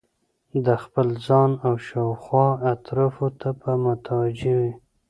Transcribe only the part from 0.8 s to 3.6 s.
خپل ځان او شاوخوا اطرافو ته